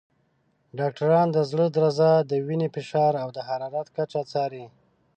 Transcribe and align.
ډاکټران 0.79 1.27
د 1.31 1.37
زړه 1.49 1.65
درزا، 1.75 2.13
د 2.31 2.31
وینې 2.47 2.67
فشار، 2.75 3.13
او 3.23 3.29
د 3.35 3.39
حرارت 3.47 3.87
کچه 3.95 4.21
څاري. 4.31 4.65